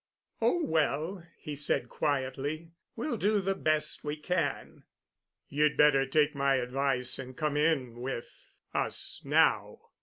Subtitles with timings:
[0.41, 4.83] "Oh, well," he said quietly, "we'll do the best we can."
[5.47, 9.79] "You'd better take my advice and come in with, us now.